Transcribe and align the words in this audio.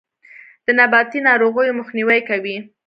د 0.65 0.67
نباتي 0.79 1.19
ناروغیو 1.27 1.77
مخنیوی 1.79 2.21
کوي. 2.29 2.57